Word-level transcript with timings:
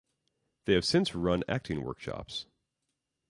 They 0.65 0.73
have 0.73 0.83
since 0.83 1.13
run 1.13 1.43
acting 1.47 1.83
workshops. 1.83 2.47